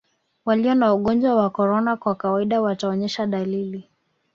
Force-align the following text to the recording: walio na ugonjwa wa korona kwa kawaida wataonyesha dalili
walio 0.45 0.75
na 0.75 0.93
ugonjwa 0.93 1.35
wa 1.35 1.49
korona 1.49 1.97
kwa 1.97 2.15
kawaida 2.15 2.61
wataonyesha 2.61 3.25
dalili 3.27 3.89